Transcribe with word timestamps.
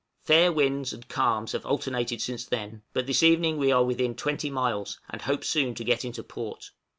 Fair 0.23 0.51
winds 0.51 0.93
and 0.93 1.07
calms 1.07 1.51
have 1.51 1.63
alternated 1.63 2.19
since 2.19 2.43
then, 2.45 2.81
but 2.91 3.05
this 3.05 3.21
evening 3.21 3.57
we 3.57 3.71
are 3.71 3.85
within 3.85 4.15
20 4.15 4.49
miles, 4.49 4.99
and 5.11 5.21
hope 5.21 5.43
soon 5.45 5.75
to 5.75 5.83
get 5.83 6.03
into 6.03 6.23
port. 6.23 6.71